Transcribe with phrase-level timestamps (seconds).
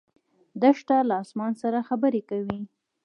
[0.61, 2.61] دښته له اسمان سره خبرې کوي.